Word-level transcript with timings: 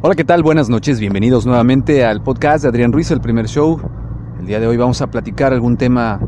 Hola, 0.00 0.14
¿qué 0.14 0.22
tal? 0.22 0.44
Buenas 0.44 0.68
noches, 0.68 1.00
bienvenidos 1.00 1.44
nuevamente 1.44 2.04
al 2.04 2.22
podcast 2.22 2.62
de 2.62 2.68
Adrián 2.68 2.92
Ruiz, 2.92 3.10
el 3.10 3.20
primer 3.20 3.48
show. 3.48 3.80
El 4.38 4.46
día 4.46 4.60
de 4.60 4.68
hoy 4.68 4.76
vamos 4.76 5.02
a 5.02 5.08
platicar 5.08 5.52
algún 5.52 5.76
tema, 5.76 6.20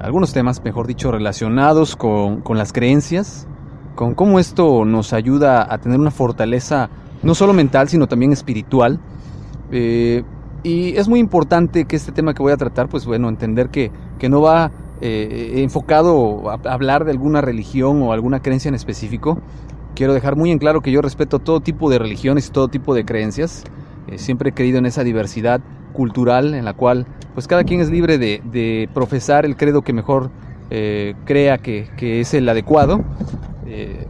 algunos 0.00 0.32
temas, 0.32 0.62
mejor 0.62 0.86
dicho, 0.86 1.10
relacionados 1.10 1.96
con, 1.96 2.42
con 2.42 2.58
las 2.58 2.72
creencias, 2.72 3.48
con 3.96 4.14
cómo 4.14 4.38
esto 4.38 4.84
nos 4.84 5.12
ayuda 5.12 5.66
a 5.68 5.78
tener 5.78 5.98
una 5.98 6.12
fortaleza 6.12 6.90
no 7.24 7.34
solo 7.34 7.52
mental, 7.52 7.88
sino 7.88 8.06
también 8.06 8.32
espiritual. 8.32 9.00
Eh, 9.72 10.22
y 10.62 10.96
es 10.96 11.08
muy 11.08 11.18
importante 11.18 11.86
que 11.86 11.96
este 11.96 12.12
tema 12.12 12.34
que 12.34 12.42
voy 12.42 12.52
a 12.52 12.56
tratar, 12.56 12.88
pues 12.88 13.04
bueno, 13.04 13.28
entender 13.28 13.70
que, 13.70 13.90
que 14.20 14.28
no 14.28 14.42
va 14.42 14.70
eh, 15.00 15.54
enfocado 15.56 16.50
a 16.50 16.72
hablar 16.72 17.04
de 17.04 17.10
alguna 17.10 17.40
religión 17.40 18.00
o 18.02 18.12
alguna 18.12 18.40
creencia 18.42 18.68
en 18.68 18.76
específico, 18.76 19.40
Quiero 19.96 20.12
dejar 20.12 20.36
muy 20.36 20.50
en 20.50 20.58
claro 20.58 20.82
que 20.82 20.92
yo 20.92 21.00
respeto 21.00 21.38
todo 21.38 21.60
tipo 21.60 21.88
de 21.88 21.98
religiones 21.98 22.48
y 22.48 22.50
todo 22.50 22.68
tipo 22.68 22.94
de 22.94 23.06
creencias. 23.06 23.64
Eh, 24.08 24.18
siempre 24.18 24.50
he 24.50 24.52
creído 24.52 24.76
en 24.76 24.84
esa 24.84 25.02
diversidad 25.02 25.62
cultural 25.94 26.52
en 26.52 26.66
la 26.66 26.74
cual 26.74 27.06
pues 27.32 27.48
cada 27.48 27.64
quien 27.64 27.80
es 27.80 27.88
libre 27.88 28.18
de, 28.18 28.90
profesar 28.92 29.46
el 29.46 29.56
credo 29.56 29.80
que 29.80 29.94
mejor 29.94 30.30
eh, 30.68 31.14
crea 31.24 31.56
que, 31.56 31.88
es 31.98 32.34
el 32.34 32.46
adecuado. 32.46 33.02
Eh, 33.66 34.06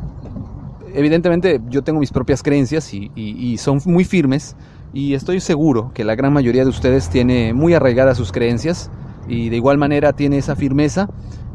evidentemente 0.92 1.60
yo 1.68 1.82
tengo 1.82 2.00
mis 2.00 2.10
propias 2.10 2.42
creencias 2.42 2.92
y, 2.92 3.56
son 3.58 3.78
muy 3.84 4.02
firmes 4.02 4.56
y 4.92 5.14
estoy 5.14 5.38
seguro 5.38 5.92
que 5.94 6.02
la 6.02 6.16
gran 6.16 6.32
mayoría 6.32 6.64
de 6.64 6.70
ustedes 6.70 7.08
tiene 7.10 7.54
muy 7.54 7.74
arraigadas 7.74 8.16
sus 8.16 8.32
creencias 8.32 8.90
y 9.28 9.50
de 9.50 9.56
igual 9.56 9.78
manera 9.78 10.14
tiene 10.14 10.38
esa 10.38 10.56
firmeza 10.56 11.08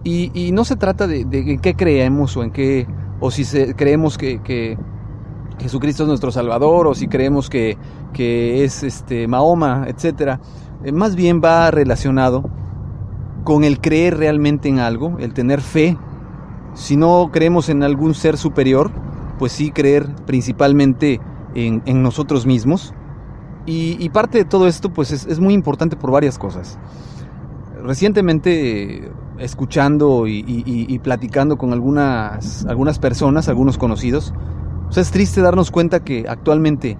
y, 0.06 0.52
no 0.54 0.64
se 0.64 0.78
trata 0.78 1.06
de, 1.06 1.26
de 1.26 1.40
en 1.52 1.60
qué 1.60 1.74
creemos 1.74 2.38
o 2.38 2.44
en 2.44 2.52
qué 2.52 2.88
o 3.22 3.30
si 3.30 3.46
creemos 3.76 4.18
que, 4.18 4.78
Jesucristo 5.60 6.04
es 6.04 6.10
nuestro 6.10 6.32
Salvador, 6.32 6.88
o 6.88 6.96
si 6.96 7.08
creemos 7.08 7.50
que, 7.50 7.78
es 8.18 8.84
este, 8.84 9.28
Mahoma, 9.28 9.86
etc. 9.88 10.40
Eh, 10.84 10.92
más 10.92 11.16
bien 11.16 11.40
va 11.42 11.72
relacionado 11.72 12.44
con 13.44 13.64
el 13.64 13.80
creer 13.80 14.18
realmente 14.18 14.70
en 14.70 14.80
algo, 14.80 15.18
el 15.20 15.34
tener 15.34 15.62
fe. 15.62 15.98
Si 16.74 16.98
no 16.98 17.30
creemos 17.32 17.70
en 17.70 17.84
algún 17.84 18.16
ser 18.16 18.38
superior, 18.38 18.92
pues 19.38 19.52
sí 19.52 19.72
creer 19.72 20.08
principalmente 20.26 21.20
en, 21.54 22.02
nosotros 22.02 22.48
mismos. 22.48 22.94
Y, 23.68 24.10
parte 24.10 24.40
de 24.40 24.46
todo 24.46 24.68
esto 24.68 24.92
pues 24.92 25.12
es, 25.12 25.28
es 25.28 25.40
muy 25.40 25.54
importante 25.54 25.96
por 25.96 26.10
varias 26.10 26.40
cosas. 26.40 26.80
Recientemente 27.84 29.12
escuchando 29.42 30.28
y, 30.28 31.00
platicando 31.04 31.58
con 31.58 31.74
algunas, 31.74 32.66
algunas 32.66 33.00
personas, 33.00 33.50
algunos 33.50 33.78
conocidos, 33.78 34.34
pues 34.86 34.98
es 34.98 35.12
triste 35.12 35.42
darnos 35.42 35.72
cuenta 35.72 36.04
que 36.04 36.26
actualmente 36.28 36.98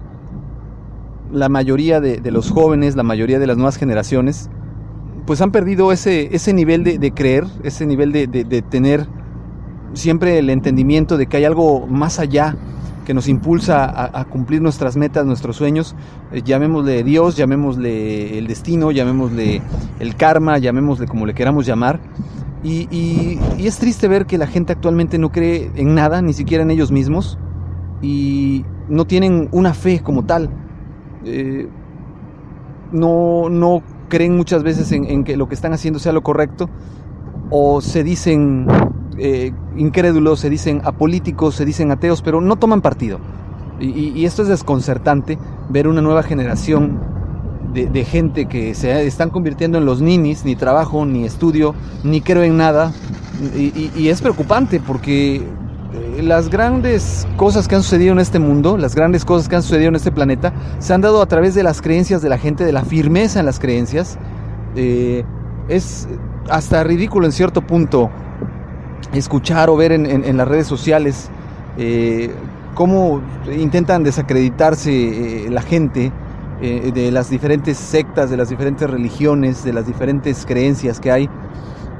la 1.32 1.48
mayoría 1.48 2.00
de, 2.00 2.30
los 2.30 2.50
jóvenes, 2.50 2.96
la 2.96 3.02
mayoría 3.02 3.38
de 3.38 3.46
las 3.46 3.56
nuevas 3.56 3.76
generaciones, 3.76 4.50
pues 5.26 5.40
han 5.40 5.52
perdido 5.52 5.92
ese, 5.92 6.34
ese 6.34 6.52
nivel 6.52 6.84
de, 6.84 7.12
creer, 7.12 7.46
ese 7.62 7.86
nivel 7.86 8.12
de, 8.12 8.26
de, 8.26 8.62
tener 8.62 9.06
siempre 9.94 10.38
el 10.38 10.50
entendimiento 10.50 11.16
de 11.16 11.26
que 11.26 11.36
hay 11.36 11.44
algo 11.44 11.86
más 11.86 12.18
allá 12.18 12.56
que 13.04 13.14
nos 13.14 13.28
impulsa 13.28 14.18
a, 14.18 14.24
cumplir 14.24 14.62
nuestras 14.62 14.96
metas, 14.96 15.26
nuestros 15.26 15.56
sueños, 15.56 15.94
eh, 16.32 16.42
llamémosle 16.42 17.02
Dios, 17.02 17.36
llamémosle 17.36 18.38
el 18.38 18.46
destino, 18.46 18.90
llamémosle 18.90 19.62
el 19.98 20.16
karma, 20.16 20.58
llamémosle 20.58 21.06
como 21.06 21.26
le 21.26 21.34
queramos 21.34 21.66
llamar. 21.66 22.00
Y, 22.64 23.38
es 23.58 23.78
triste 23.78 24.06
ver 24.06 24.26
que 24.26 24.38
la 24.38 24.46
gente 24.46 24.72
actualmente 24.72 25.18
no 25.18 25.30
cree 25.30 25.70
en 25.74 25.94
nada, 25.94 26.22
ni 26.22 26.32
siquiera 26.32 26.62
en 26.62 26.70
ellos 26.70 26.92
mismos, 26.92 27.38
y 28.00 28.64
no 28.88 29.04
tienen 29.04 29.48
una 29.52 29.74
fe 29.74 30.00
como 30.00 30.24
tal. 30.24 30.50
Eh, 31.24 31.68
no, 32.92 33.48
no 33.48 33.82
creen 34.08 34.36
muchas 34.36 34.62
veces 34.62 34.92
en, 34.92 35.24
que 35.24 35.36
lo 35.36 35.48
que 35.48 35.54
están 35.54 35.72
haciendo 35.72 35.98
sea 35.98 36.12
lo 36.12 36.22
correcto, 36.22 36.68
o 37.50 37.80
se 37.80 38.04
dicen 38.04 38.66
eh, 39.18 39.52
incrédulos, 39.76 40.40
se 40.40 40.50
dicen 40.50 40.80
apolíticos, 40.84 41.54
se 41.54 41.64
dicen 41.64 41.90
ateos, 41.90 42.22
pero 42.22 42.40
no 42.40 42.56
toman 42.56 42.80
partido. 42.80 43.18
Y, 43.80 44.24
esto 44.26 44.42
es 44.42 44.48
desconcertante, 44.48 45.38
ver 45.68 45.88
una 45.88 46.00
nueva 46.00 46.22
generación 46.22 47.00
de, 47.74 48.04
gente 48.04 48.46
que 48.46 48.74
se 48.74 49.06
están 49.06 49.30
convirtiendo 49.30 49.78
en 49.78 49.86
los 49.86 50.00
ninis, 50.00 50.44
ni 50.44 50.54
trabajo, 50.54 51.04
ni 51.04 51.24
estudio, 51.24 51.74
ni 52.04 52.20
creo 52.20 52.44
en 52.44 52.56
nada. 52.56 52.92
Y, 53.56 54.08
es 54.08 54.22
preocupante 54.22 54.78
porque 54.78 55.36
eh, 55.36 56.22
las 56.22 56.48
grandes 56.48 57.26
cosas 57.36 57.66
que 57.66 57.74
han 57.74 57.82
sucedido 57.82 58.12
en 58.12 58.20
este 58.20 58.38
mundo, 58.38 58.76
las 58.76 58.94
grandes 58.94 59.24
cosas 59.24 59.48
que 59.48 59.56
han 59.56 59.62
sucedido 59.62 59.88
en 59.88 59.96
este 59.96 60.12
planeta, 60.12 60.52
se 60.78 60.94
han 60.94 61.00
dado 61.00 61.20
a 61.20 61.26
través 61.26 61.56
de 61.56 61.64
las 61.64 61.82
creencias 61.82 62.22
de 62.22 62.28
la 62.28 62.38
gente, 62.38 62.64
de 62.64 62.72
la 62.72 62.84
firmeza 62.84 63.40
en 63.40 63.46
las 63.46 63.58
creencias. 63.58 64.16
Eh, 64.76 65.24
es 65.68 66.08
hasta 66.48 66.84
ridículo 66.84 67.26
en 67.26 67.32
cierto 67.32 67.62
punto 67.62 68.10
escuchar 69.14 69.70
o 69.70 69.76
ver 69.76 69.92
en, 69.92 70.36
las 70.36 70.48
redes 70.48 70.66
sociales 70.66 71.28
eh, 71.76 72.30
cómo 72.74 73.20
intentan 73.56 74.02
desacreditarse 74.02 75.46
eh, 75.46 75.50
la 75.50 75.62
gente 75.62 76.12
eh, 76.60 76.92
de 76.94 77.10
las 77.10 77.28
diferentes 77.28 77.76
sectas, 77.76 78.30
de 78.30 78.36
las 78.36 78.48
diferentes 78.48 78.88
religiones, 78.88 79.64
de 79.64 79.72
las 79.72 79.86
diferentes 79.86 80.46
creencias 80.46 81.00
que 81.00 81.10
hay, 81.10 81.28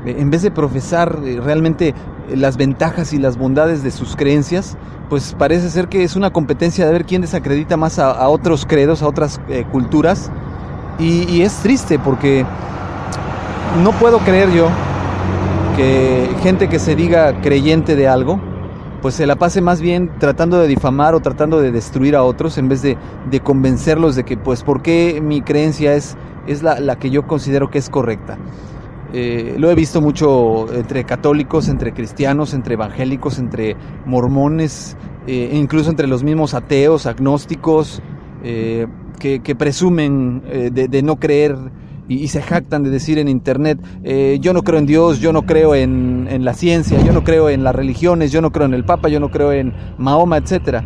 en 0.05 0.31
vez 0.31 0.43
de 0.43 0.50
profesar 0.50 1.21
realmente 1.21 1.94
las 2.35 2.56
ventajas 2.56 3.12
y 3.12 3.19
las 3.19 3.37
bondades 3.37 3.82
de 3.82 3.91
sus 3.91 4.17
creencias, 4.17 4.76
pues 5.09 5.35
parece 5.38 5.71
ser 5.71 5.88
que 5.88 6.03
es 6.03 6.17
una 6.17 6.31
competencia 6.31 6.87
de 6.87 6.93
ver 6.93 7.05
quién 7.05 7.23
desacredita 7.23 7.76
más 7.76 7.99
a, 7.99 8.29
otros 8.29 8.67
credos, 8.67 9.03
a 9.03 9.09
otras 9.09 9.41
culturas, 9.71 10.31
y 10.99 11.43
es 11.43 11.55
triste 11.56 11.99
porque 11.99 12.44
no 13.82 13.93
puedo 13.93 14.19
creer 14.19 14.50
yo 14.53 14.69
que 15.77 16.29
gente 16.43 16.69
que 16.69 16.79
se 16.79 16.95
diga 16.95 17.41
creyente 17.41 17.97
de 17.97 18.09
algo, 18.09 18.41
pues 19.01 19.15
se 19.15 19.27
la 19.27 19.37
pase 19.37 19.61
más 19.61 19.81
bien 19.81 20.11
tratando 20.19 20.59
de 20.59 20.69
difamar 20.69 21.15
o 21.15 21.21
tratando 21.21 21.61
de 21.61 21.73
destruir 21.73 22.15
a 22.15 22.23
otros 22.23 22.57
en 22.57 22.69
vez 22.69 22.83
de, 22.83 22.97
convencerlos 23.43 24.15
de 24.15 24.25
que, 24.25 24.37
pues, 24.37 24.63
¿por 24.63 24.83
qué 24.83 25.21
mi 25.23 25.43
creencia 25.43 25.95
es, 25.95 26.17
es 26.47 26.63
la, 26.63 26.97
que 26.97 27.11
yo 27.11 27.27
considero 27.27 27.71
que 27.71 27.79
es 27.79 27.91
correcta? 27.91 28.39
Eh, 29.13 29.57
lo 29.59 29.71
he 29.71 29.75
visto 29.75 30.01
mucho 30.01 30.73
entre 30.73 31.05
católicos, 31.05 31.69
entre 31.69 31.93
cristianos, 31.93 32.55
entre 32.55 32.75
evangélicos, 32.75 33.39
entre 33.39 33.77
mormones, 34.07 34.97
eh, 35.27 35.51
incluso 35.53 35.91
entre 35.91 36.07
los 36.07 36.23
mismos 36.23 36.55
ateos, 36.55 37.07
agnósticos, 37.07 38.01
eh, 38.45 38.87
que, 39.19 39.55
presumen 39.55 40.43
de, 40.73 41.03
no 41.03 41.17
creer 41.17 41.57
y, 42.08 42.28
se 42.28 42.43
jactan 42.43 42.82
de 42.82 42.90
decir 42.90 43.19
en 43.19 43.28
internet, 43.28 43.78
yo 44.40 44.52
no 44.52 44.62
creo 44.62 44.78
en 44.78 44.87
Dios, 44.87 45.20
yo 45.20 45.32
no 45.32 45.43
creo 45.43 45.75
en, 45.75 46.44
la 46.44 46.54
ciencia, 46.54 47.00
yo 47.02 47.12
no 47.12 47.25
creo 47.25 47.49
en 47.49 47.64
las 47.64 47.75
religiones, 47.75 48.32
yo 48.32 48.40
no 48.40 48.50
creo 48.50 48.66
en 48.66 48.75
el 48.75 48.84
Papa, 48.84 49.08
yo 49.08 49.20
no 49.20 49.31
creo 49.31 49.52
en 49.52 49.72
Mahoma, 49.99 50.38
etc. 50.38 50.82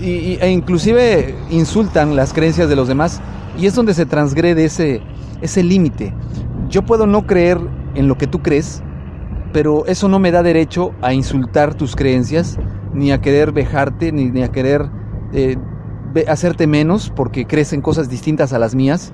y, 0.00 0.38
e 0.40 0.50
inclusive 0.50 1.34
insultan 1.50 2.16
las 2.16 2.32
creencias 2.32 2.68
de 2.68 2.76
los 2.76 2.88
demás 2.88 3.20
y 3.58 3.66
es 3.66 3.74
donde 3.74 3.94
se 3.94 4.06
transgrede 4.06 4.64
ese, 4.64 5.00
ese 5.40 5.62
límite. 5.62 6.14
Yo 6.68 6.82
puedo 6.82 7.06
no 7.06 7.26
creer 7.26 7.58
en 7.94 8.08
lo 8.08 8.16
que 8.16 8.26
tú 8.26 8.40
crees, 8.40 8.82
pero 9.52 9.86
eso 9.86 10.08
no 10.08 10.18
me 10.18 10.30
da 10.30 10.42
derecho 10.42 10.92
a 11.02 11.12
insultar 11.12 11.74
tus 11.74 11.94
creencias, 11.94 12.58
ni 12.94 13.12
a 13.12 13.20
querer 13.20 13.52
vejarte, 13.52 14.12
ni, 14.12 14.42
a 14.42 14.50
querer 14.50 14.88
eh, 15.32 15.56
hacerte 16.26 16.66
menos 16.66 17.12
porque 17.14 17.46
crees 17.46 17.72
en 17.72 17.82
cosas 17.82 18.08
distintas 18.08 18.52
a 18.52 18.58
las 18.58 18.74
mías. 18.74 19.12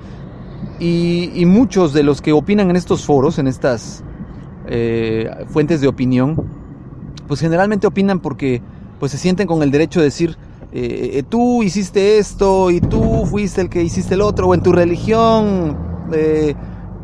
Y, 0.81 1.45
muchos 1.47 1.93
de 1.93 2.03
los 2.03 2.23
que 2.23 2.33
opinan 2.33 2.71
en 2.71 2.77
estos 2.77 3.05
foros, 3.05 3.39
en 3.39 3.49
estas 3.49 4.05
eh, 4.67 5.29
fuentes 5.49 5.81
de 5.81 5.89
opinión, 5.89 6.37
pues 7.27 7.41
generalmente 7.41 7.87
opinan 7.87 8.21
porque 8.21 8.63
pues 9.01 9.13
se 9.13 9.19
sienten 9.19 9.47
con 9.47 9.63
el 9.63 9.71
derecho 9.71 10.01
de 10.01 10.05
decir, 10.05 10.37
eh, 10.73 11.23
tú 11.29 11.63
hiciste 11.63 12.19
esto 12.19 12.71
y 12.71 12.81
tú 12.81 13.25
fuiste 13.27 13.61
el 13.61 13.69
que 13.69 13.83
hiciste 13.83 14.15
el 14.15 14.21
otro, 14.21 14.49
o 14.49 14.55
en 14.55 14.63
tu 14.63 14.73
religión 14.73 15.77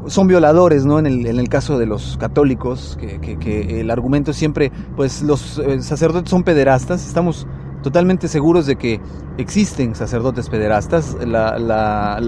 son 0.06 0.26
violadores, 0.26 0.85
¿no? 0.85 0.99
En 0.99 1.06
el, 1.06 1.26
en 1.26 1.38
el, 1.38 1.49
caso 1.49 1.79
de 1.79 1.87
los 1.87 2.17
católicos, 2.19 2.99
que, 3.00 3.81
el 3.81 3.91
argumento 3.91 4.32
siempre, 4.32 4.71
pues 4.97 5.23
los 5.23 5.59
eh, 5.59 5.82
sacerdotes 5.82 6.31
son 6.31 6.43
pederastas, 6.43 7.06
estamos 7.06 7.47
totalmente 7.82 8.29
seguros 8.29 8.67
de 8.67 8.76
que 8.76 9.00
existen 9.38 9.94
sacerdotes 9.94 10.49
pederastas, 10.49 11.17
la 11.26 12.21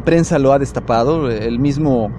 prensa 0.00 0.38
lo 0.38 0.52
ha 0.52 0.58
destapado, 0.58 1.30
el 1.30 1.58
mismo 1.58 2.10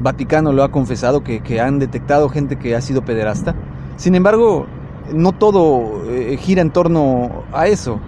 Vaticano 0.00 0.52
lo 0.52 0.62
ha 0.62 0.70
confesado, 0.70 1.24
que, 1.24 1.40
que, 1.40 1.60
han 1.60 1.78
detectado 1.78 2.28
gente 2.28 2.56
que 2.56 2.76
ha 2.76 2.80
sido 2.80 3.02
pederasta. 3.04 3.54
Sin 3.96 4.14
embargo, 4.14 4.66
no 5.12 5.32
todo 5.32 6.04
eh, 6.08 6.36
gira 6.40 6.62
en 6.62 6.70
torno 6.70 7.44
a 7.52 7.66
eso. 7.66 7.98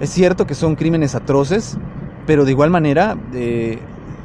Es 0.00 0.10
cierto 0.10 0.46
que 0.46 0.54
son 0.54 0.74
crímenes 0.74 1.14
atroces, 1.14 1.78
pero 2.26 2.44
de 2.44 2.50
igual 2.52 2.70
manera... 2.70 3.16
Eh, 3.32 3.78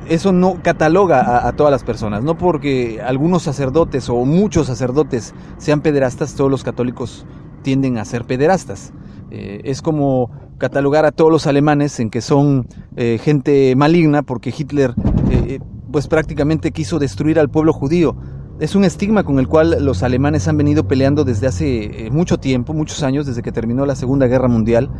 eso 0.07 0.31
no 0.31 0.57
cataloga 0.61 1.47
a, 1.47 1.51
todas 1.53 1.71
las 1.71 1.83
personas, 1.83 2.23
no 2.23 2.37
porque 2.37 2.99
algunos 3.01 3.43
sacerdotes 3.43 4.09
o 4.09 4.25
muchos 4.25 4.67
sacerdotes 4.67 5.33
sean 5.57 5.81
pederastas, 5.81 6.33
todos 6.33 6.49
los 6.49 6.63
católicos 6.63 7.25
tienden 7.61 7.97
a 7.97 8.05
ser 8.05 8.25
pederastas. 8.25 8.91
Eh, 9.31 9.61
es 9.63 9.81
como 9.81 10.29
catalogar 10.57 11.05
a 11.05 11.11
todos 11.11 11.31
los 11.31 11.47
alemanes 11.47 12.01
en 12.01 12.09
que 12.09 12.19
son 12.19 12.67
eh, 12.97 13.17
gente 13.23 13.73
maligna 13.77 14.23
porque 14.23 14.53
Hitler 14.55 14.93
eh, 15.29 15.59
pues 15.89 16.07
prácticamente 16.07 16.71
quiso 16.71 16.99
destruir 16.99 17.39
al 17.39 17.49
pueblo 17.49 17.71
judío. 17.71 18.15
Es 18.59 18.75
un 18.75 18.83
estigma 18.83 19.23
con 19.23 19.39
el 19.39 19.47
cual 19.47 19.77
los 19.79 20.03
alemanes 20.03 20.49
han 20.49 20.57
venido 20.57 20.85
peleando 20.85 21.23
desde 21.23 21.47
hace 21.47 22.09
mucho 22.11 22.37
tiempo, 22.37 22.73
muchos 22.73 23.01
años, 23.03 23.25
desde 23.25 23.41
que 23.41 23.51
terminó 23.53 23.85
la 23.85 23.95
Segunda 23.95 24.27
Guerra 24.27 24.49
Mundial, 24.49 24.91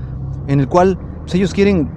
en 0.47 0.61
el 0.61 0.67
cual 0.67 0.97
pues, 1.19 1.35
ellos 1.35 1.53
quieren 1.53 1.87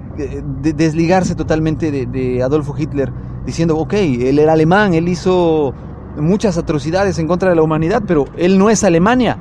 desligarse 0.61 1.33
totalmente 1.33 2.05
de, 2.05 2.43
Adolfo 2.43 2.75
Hitler, 2.77 3.11
diciendo, 3.47 3.77
ok, 3.77 3.93
él 3.93 4.37
era 4.37 4.53
alemán, 4.53 4.93
él 4.93 5.07
hizo 5.07 5.73
muchas 6.17 6.57
atrocidades 6.59 7.17
en 7.17 7.27
contra 7.27 7.49
de 7.49 7.55
la 7.55 7.63
humanidad, 7.63 8.03
pero 8.05 8.25
él 8.37 8.59
no 8.59 8.69
es 8.69 8.83
Alemania. 8.83 9.39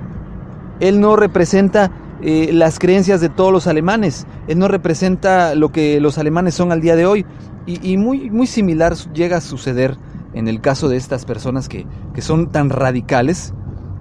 Él 0.80 1.00
no 1.00 1.16
representa 1.16 1.90
eh, 2.26 2.54
las 2.54 2.78
creencias 2.78 3.20
de 3.20 3.28
todos 3.28 3.52
los 3.52 3.66
alemanes. 3.66 4.26
Él 4.48 4.58
no 4.58 4.66
representa 4.66 5.54
lo 5.54 5.72
que 5.72 6.00
los 6.00 6.16
alemanes 6.16 6.54
son 6.54 6.72
al 6.72 6.80
día 6.80 6.96
de 6.96 7.04
hoy. 7.04 7.26
Y, 7.66 7.96
muy, 7.96 8.30
muy 8.30 8.46
similar 8.46 8.94
llega 9.14 9.38
a 9.38 9.40
suceder 9.40 9.96
en 10.34 10.48
el 10.48 10.60
caso 10.60 10.88
de 10.88 10.96
estas 10.96 11.26
personas 11.26 11.68
que, 11.68 11.86
son 12.18 12.50
tan 12.50 12.70
radicales. 12.70 13.52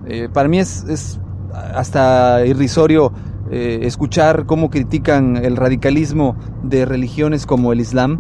Eh, 0.06 0.30
para 0.31 0.48
mí 0.48 0.60
es, 0.60 0.86
es 0.86 1.20
hasta 1.54 2.46
irrisorio 2.46 3.12
eh, 3.52 3.80
escuchar 3.84 4.46
cómo 4.46 4.69
critican 4.69 5.38
el 5.38 5.58
radicalismo 5.58 6.38
de 6.62 6.86
religiones 6.86 7.46
como 7.46 7.74
el 7.74 7.81
Islam, 7.81 8.19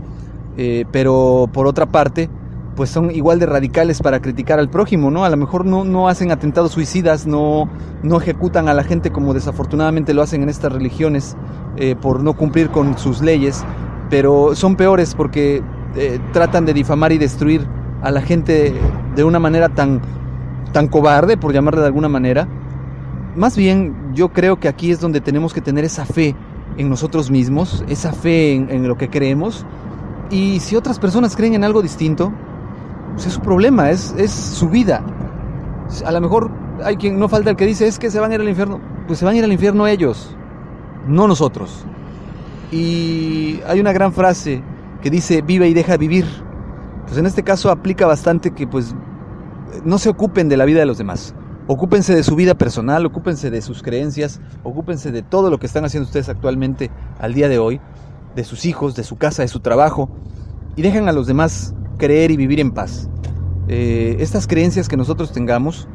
pero 0.91 1.49
por 1.51 1.65
otra 1.65 1.87
parte, 1.87 2.29
pues 2.75 2.89
son 2.89 3.11
igual 3.11 3.39
de 3.39 3.45
radicales 3.45 4.01
para 4.01 4.21
criticar 4.21 4.59
al 4.59 4.69
prójimo, 4.69 5.11
¿no? 5.11 5.25
A 5.25 5.29
lo 5.29 5.37
mejor 5.37 5.65
no, 5.65 5.83
no 5.83 6.07
hacen 6.07 6.31
atentados 6.31 6.71
suicidas, 6.71 7.27
no, 7.27 7.69
no 8.01 8.17
ejecutan 8.17 8.67
a 8.67 8.73
la 8.73 8.83
gente 8.83 9.11
como 9.11 9.33
desafortunadamente 9.33 10.13
lo 10.13 10.21
hacen 10.21 10.43
en 10.43 10.49
estas 10.49 10.71
religiones 10.71 11.35
eh, 11.77 11.95
por 11.95 12.23
no 12.23 12.33
cumplir 12.33 12.69
con 12.69 12.97
sus 12.97 13.21
leyes, 13.21 13.63
pero 14.09 14.55
son 14.55 14.75
peores 14.75 15.15
porque 15.15 15.63
tratan 16.31 16.65
de 16.65 16.73
difamar 16.73 17.11
y 17.11 17.19
destruir 17.19 17.67
a 18.01 18.09
la 18.09 18.21
gente 18.21 18.73
de 19.15 19.23
una 19.23 19.37
manera 19.37 19.69
tan, 19.69 20.01
tan 20.71 20.87
cobarde, 20.87 21.37
por 21.37 21.53
llamarle 21.53 21.81
de 21.81 21.87
alguna 21.87 22.09
manera, 22.09 22.47
más 23.35 23.57
bien 23.57 23.95
yo 24.13 24.29
creo 24.29 24.59
que 24.59 24.67
aquí 24.67 24.91
es 24.91 24.99
donde 24.99 25.21
tenemos 25.21 25.53
que 25.53 25.61
tener 25.61 25.85
esa 25.85 26.05
fe 26.05 26.35
en 26.77 26.89
nosotros 26.89 27.31
mismos, 27.31 27.83
esa 27.87 28.11
fe 28.11 28.53
en, 28.53 28.87
lo 28.87 28.97
que 28.97 29.09
creemos. 29.09 29.65
Y 30.29 30.59
si 30.59 30.75
otras 30.75 30.99
personas 30.99 31.35
creen 31.35 31.53
en 31.53 31.63
algo 31.63 31.81
distinto, 31.81 32.31
pues 33.13 33.27
es 33.27 33.33
su 33.33 33.41
problema, 33.41 33.89
es, 33.89 34.13
es 34.17 34.31
su 34.31 34.69
vida. 34.69 35.03
A 36.05 36.11
lo 36.11 36.21
mejor 36.21 36.51
hay 36.83 36.97
quien 36.97 37.19
no 37.19 37.29
falta 37.29 37.49
el 37.49 37.55
que 37.55 37.65
dice 37.65 37.87
es 37.87 37.99
que 37.99 38.09
se 38.09 38.19
van 38.19 38.31
a 38.31 38.35
ir 38.35 38.41
al 38.41 38.49
infierno. 38.49 38.79
Pues 39.07 39.19
se 39.19 39.25
van 39.25 39.35
a 39.35 39.37
ir 39.37 39.43
al 39.43 39.51
infierno 39.51 39.87
ellos, 39.87 40.35
no 41.07 41.27
nosotros. 41.27 41.85
Y 42.71 43.59
hay 43.67 43.79
una 43.79 43.93
gran 43.93 44.13
frase 44.13 44.63
que 45.01 45.09
dice 45.09 45.41
vive 45.41 45.67
y 45.67 45.73
deja 45.73 45.97
vivir. 45.97 46.25
Pues 47.05 47.17
en 47.17 47.25
este 47.25 47.43
caso 47.43 47.69
aplica 47.69 48.07
bastante 48.07 48.51
que 48.51 48.65
pues 48.65 48.95
no 49.83 49.97
se 49.97 50.09
ocupen 50.09 50.49
de 50.49 50.57
la 50.57 50.65
vida 50.65 50.79
de 50.79 50.85
los 50.85 50.97
demás. 50.97 51.35
Ocúpense 51.67 52.13
de 52.13 52.23
su 52.23 52.35
vida 52.35 52.55
personal, 52.55 53.05
ocúpense 53.05 53.49
de 53.49 53.61
sus 53.61 53.83
creencias, 53.83 54.41
ocúpense 54.63 55.11
de 55.11 55.21
todo 55.21 55.49
lo 55.49 55.59
que 55.59 55.65
están 55.65 55.85
haciendo 55.85 56.07
ustedes 56.07 56.27
actualmente 56.27 56.91
al 57.19 57.33
día 57.33 57.47
de 57.47 57.57
hoy, 57.57 57.79
de 58.35 58.43
sus 58.43 58.65
hijos, 58.65 58.95
de 58.95 59.03
su 59.03 59.17
casa, 59.17 59.43
de 59.43 59.47
su 59.47 59.61
trabajo, 59.61 60.09
y 60.75 60.81
dejen 60.81 61.07
a 61.07 61.13
los 61.13 61.25
demás 61.25 61.73
creer 61.97 62.31
y 62.31 62.37
vivir 62.37 62.59
en 62.59 62.71
paz. 62.71 63.09
Eh, 63.67 64.17
estas 64.19 64.47
creencias 64.47 64.89
que 64.89 64.97
nosotros 64.97 65.31
tengamos, 65.31 65.87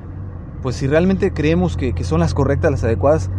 pues 0.62 0.76
si 0.76 0.86
realmente 0.86 1.32
creemos 1.32 1.76
que, 1.76 1.92
son 2.04 2.20
las 2.20 2.34
correctas, 2.34 2.70
las 2.70 2.84
adecuadas, 2.84 3.30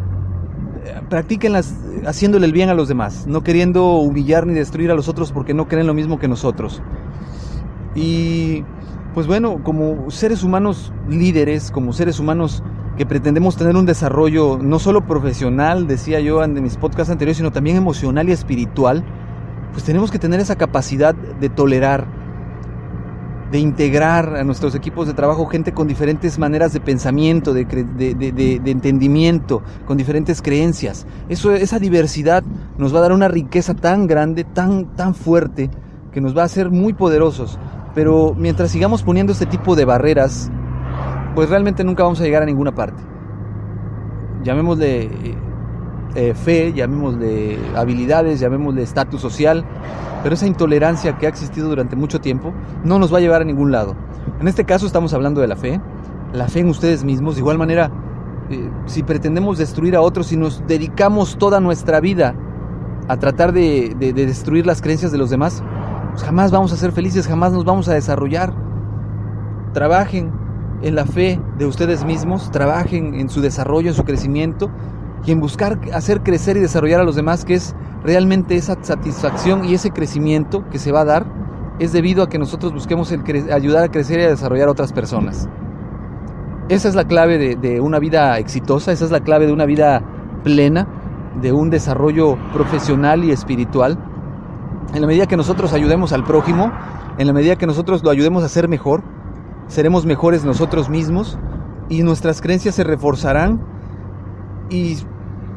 eh, 0.85 1.01
practíquenlas 1.09 1.73
haciéndole 2.05 2.45
el 2.45 2.53
bien 2.53 2.69
a 2.69 2.73
los 2.73 2.87
demás, 2.87 3.25
no 3.27 3.43
queriendo 3.43 3.95
humillar 3.95 4.45
ni 4.45 4.53
destruir 4.53 4.91
a 4.91 4.95
los 4.95 5.07
otros 5.07 5.31
porque 5.31 5.53
no 5.53 5.67
creen 5.67 5.87
lo 5.87 5.93
mismo 5.93 6.19
que 6.19 6.27
nosotros. 6.27 6.81
Y 7.95 8.63
pues 9.13 9.27
bueno, 9.27 9.63
como 9.63 10.11
seres 10.11 10.43
humanos 10.43 10.93
líderes, 11.09 11.71
como 11.71 11.93
seres 11.93 12.19
humanos 12.19 12.63
que 12.97 13.05
pretendemos 13.05 13.55
tener 13.55 13.75
un 13.75 13.85
desarrollo 13.85 14.59
no 14.61 14.77
solo 14.77 15.07
profesional, 15.07 15.87
decía 15.87 16.19
yo 16.19 16.43
en 16.43 16.61
mis 16.61 16.77
podcasts 16.77 17.09
anteriores, 17.09 17.37
sino 17.37 17.51
también 17.51 17.77
emocional 17.77 18.29
y 18.29 18.33
espiritual, 18.33 19.03
pues 19.71 19.83
tenemos 19.83 20.11
que 20.11 20.19
tener 20.19 20.39
esa 20.39 20.57
capacidad 20.57 21.15
de 21.15 21.49
tolerar, 21.49 22.07
de 23.51 23.59
integrar 23.59 24.35
a 24.35 24.43
nuestros 24.43 24.75
equipos 24.75 25.07
de 25.07 25.13
trabajo 25.13 25.45
gente 25.47 25.73
con 25.73 25.87
diferentes 25.87 26.37
maneras 26.37 26.71
de 26.73 26.79
pensamiento, 26.79 27.53
de, 27.53 27.65
de, 27.65 28.61
entendimiento, 28.71 29.63
con 29.85 29.97
diferentes 29.97 30.41
creencias. 30.41 31.07
Eso, 31.29 31.53
esa 31.53 31.79
diversidad 31.79 32.43
nos 32.77 32.93
va 32.93 32.99
a 32.99 33.03
dar 33.03 33.11
una 33.11 33.27
riqueza 33.27 33.73
tan 33.73 34.07
grande, 34.07 34.43
tan, 34.43 34.95
tan 34.95 35.15
fuerte, 35.15 35.69
que 36.11 36.21
nos 36.21 36.37
va 36.37 36.43
a 36.43 36.45
hacer 36.45 36.69
muy 36.69 36.93
poderosos. 36.93 37.57
Pero 37.95 38.35
mientras 38.37 38.69
sigamos 38.69 39.01
poniendo 39.01 39.33
este 39.33 39.47
tipo 39.47 39.75
de 39.75 39.85
barreras, 39.85 40.51
pues 41.33 41.49
realmente 41.49 41.83
nunca 41.83 42.03
vamos 42.03 42.21
a 42.21 42.23
llegar 42.23 42.43
a 42.43 42.45
ninguna 42.45 42.73
parte. 42.73 43.01
Llamémosle 44.43 45.01
eh, 45.01 45.37
eh, 46.15 46.33
fe, 46.33 46.71
llamémosle 46.73 47.57
habilidades, 47.75 48.39
llamémosle 48.39 48.83
estatus 48.83 49.21
social, 49.21 49.65
pero 50.23 50.35
esa 50.35 50.47
intolerancia 50.47 51.17
que 51.17 51.25
ha 51.25 51.29
existido 51.29 51.69
durante 51.69 51.95
mucho 51.95 52.19
tiempo 52.19 52.53
no 52.83 52.99
nos 52.99 53.13
va 53.13 53.17
a 53.17 53.21
llevar 53.21 53.41
a 53.41 53.45
ningún 53.45 53.71
lado. 53.71 53.95
En 54.39 54.47
este 54.47 54.65
caso 54.65 54.85
estamos 54.85 55.13
hablando 55.13 55.41
de 55.41 55.47
la 55.47 55.55
fe, 55.55 55.81
la 56.33 56.47
fe 56.47 56.59
en 56.59 56.69
ustedes 56.69 57.03
mismos, 57.03 57.35
de 57.35 57.41
igual 57.41 57.57
manera, 57.57 57.91
eh, 58.49 58.69
si 58.85 59.03
pretendemos 59.03 59.57
destruir 59.57 59.95
a 59.95 60.01
otros, 60.01 60.27
si 60.27 60.37
nos 60.37 60.65
dedicamos 60.67 61.37
toda 61.37 61.59
nuestra 61.59 61.99
vida 61.99 62.35
a 63.07 63.17
tratar 63.17 63.53
de 63.53 63.95
destruir 64.13 64.65
las 64.67 64.81
creencias 64.81 65.11
de 65.11 65.17
los 65.17 65.29
demás, 65.29 65.63
pues 66.11 66.23
jamás 66.23 66.51
vamos 66.51 66.73
a 66.73 66.77
ser 66.77 66.91
felices, 66.91 67.27
jamás 67.27 67.53
nos 67.53 67.65
vamos 67.65 67.87
a 67.87 67.93
desarrollar. 67.93 68.53
Trabajen 69.73 70.31
en 70.81 70.95
la 70.95 71.05
fe 71.05 71.39
de 71.57 71.65
ustedes 71.65 72.05
mismos, 72.05 72.51
trabajen 72.51 73.15
en 73.15 73.29
su 73.29 73.41
desarrollo, 73.41 73.89
en 73.89 73.95
su 73.95 74.03
crecimiento 74.03 74.69
y 75.25 75.31
en 75.31 75.39
buscar 75.39 75.79
hacer 75.93 76.21
crecer 76.21 76.57
y 76.57 76.59
desarrollar 76.59 77.01
a 77.01 77.03
los 77.03 77.15
demás, 77.15 77.45
que 77.45 77.55
es 77.55 77.75
realmente 78.03 78.55
esa 78.55 78.77
satisfacción 78.81 79.65
y 79.65 79.73
ese 79.73 79.91
crecimiento 79.91 80.63
que 80.69 80.79
se 80.79 80.91
va 80.91 81.01
a 81.01 81.05
dar, 81.05 81.25
es 81.79 81.91
debido 81.91 82.23
a 82.23 82.29
que 82.29 82.37
nosotros 82.37 82.73
busquemos 82.73 83.11
ayudar 83.51 83.83
a 83.83 83.89
crecer 83.89 84.19
y 84.19 84.23
a 84.23 84.29
desarrollar 84.29 84.67
a 84.67 84.71
otras 84.71 84.93
personas. 84.93 85.47
Esa 86.67 86.89
es 86.89 86.95
la 86.95 87.05
clave 87.05 87.37
de, 87.37 87.55
de 87.55 87.81
una 87.81 87.99
vida 87.99 88.37
exitosa, 88.37 88.91
esa 88.91 89.05
es 89.05 89.11
la 89.11 89.21
clave 89.21 89.47
de 89.47 89.53
una 89.53 89.65
vida 89.65 90.03
plena, 90.43 90.87
de 91.41 91.51
un 91.51 91.69
desarrollo 91.69 92.37
profesional 92.53 93.23
y 93.23 93.31
espiritual. 93.31 93.97
En 94.93 95.01
la 95.01 95.07
medida 95.07 95.25
que 95.25 95.37
nosotros 95.37 95.73
ayudemos 95.73 96.13
al 96.13 96.23
prójimo, 96.23 96.71
en 97.17 97.27
la 97.27 97.33
medida 97.33 97.55
que 97.55 97.67
nosotros 97.67 98.03
lo 98.03 98.09
ayudemos 98.11 98.43
a 98.43 98.49
ser 98.49 98.67
mejor, 98.67 99.03
seremos 99.67 100.05
mejores 100.05 100.45
nosotros 100.45 100.89
mismos 100.89 101.39
y 101.89 102.03
nuestras 102.03 102.41
creencias 102.41 102.75
se 102.75 102.83
reforzarán 102.83 103.61
y 104.69 104.97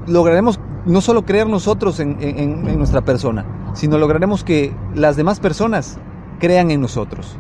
lograremos 0.07 0.61
no 0.85 1.01
solo 1.01 1.25
creer 1.25 1.47
nosotros 1.47 2.01
en, 2.01 2.77
nuestra 2.77 3.03
persona, 3.03 3.45
sino 3.75 3.99
lograremos 3.99 4.45
que 4.45 4.75
las 4.95 5.17
demás 5.17 5.41
personas 5.41 5.99
crean 6.41 6.71
en 6.71 6.81
nosotros. 6.81 7.37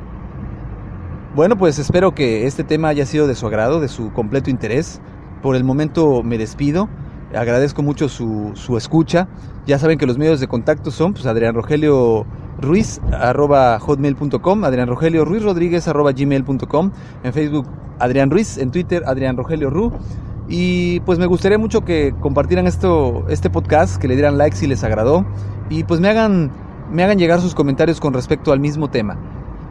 Bueno, 1.34 1.56
pues 1.56 1.78
espero 1.78 2.14
que 2.14 2.46
este 2.46 2.62
tema 2.62 2.88
haya 2.88 3.06
sido 3.06 3.26
de 3.26 3.34
su 3.34 3.46
agrado, 3.46 3.80
de 3.80 3.88
su 3.88 4.12
completo 4.12 4.50
interés. 4.50 5.00
Por 5.40 5.56
el 5.56 5.64
momento 5.64 6.22
me 6.22 6.38
despido. 6.38 6.88
Agradezco 7.34 7.82
mucho 7.82 8.08
su, 8.08 8.52
su 8.54 8.76
escucha. 8.76 9.28
Ya 9.66 9.78
saben 9.78 9.98
que 9.98 10.06
los 10.06 10.18
medios 10.18 10.40
de 10.40 10.46
contacto 10.46 10.90
son 10.90 11.14
pues, 11.14 11.24
Adrián 11.26 11.54
Rogelio 11.54 12.26
Ruiz 12.60 13.00
arroba 13.12 13.78
hotmail.com, 13.78 14.64
Adrián 14.64 14.88
Rogelio 14.88 15.24
Ruiz 15.24 15.42
Rodríguez 15.42 15.88
arroba 15.88 16.12
gmail.com, 16.12 16.90
en 17.24 17.32
Facebook 17.32 17.66
Adrián 17.98 18.30
Ruiz, 18.30 18.58
en 18.58 18.70
Twitter 18.70 19.02
Adrián 19.06 19.36
Rogelio 19.36 19.70
Ru. 19.70 19.92
Y 20.48 21.00
pues 21.00 21.18
me 21.18 21.26
gustaría 21.26 21.58
mucho 21.58 21.82
que 21.82 22.14
compartieran 22.20 22.66
esto, 22.66 23.24
este 23.28 23.50
podcast, 23.50 23.96
que 23.96 24.08
le 24.08 24.14
dieran 24.14 24.38
like 24.38 24.56
si 24.56 24.66
les 24.66 24.84
agradó 24.84 25.24
y 25.70 25.84
pues 25.84 26.00
me 26.00 26.08
hagan, 26.08 26.50
me 26.90 27.04
hagan 27.04 27.18
llegar 27.18 27.40
sus 27.40 27.54
comentarios 27.54 28.00
con 28.00 28.12
respecto 28.12 28.52
al 28.52 28.60
mismo 28.60 28.90
tema. 28.90 29.16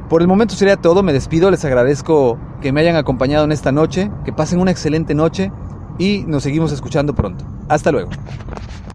Por 0.10 0.22
el 0.22 0.28
momento 0.28 0.56
sería 0.56 0.78
todo, 0.78 1.04
me 1.04 1.14
despido, 1.14 1.52
les 1.52 1.64
agradezco 1.64 2.38
que 2.62 2.72
me 2.72 2.82
hayan 2.82 2.96
acompañado 2.96 3.46
en 3.46 3.52
esta 3.52 3.72
noche, 3.72 4.12
que 4.26 4.34
pasen 4.34 4.60
una 4.60 4.72
excelente 4.72 5.16
noche 5.16 5.52
y 5.98 6.24
nos 6.28 6.44
seguimos 6.44 6.72
escuchando 6.72 7.14
pronto. 7.14 7.46
Hasta 7.70 7.92
luego. 7.92 8.10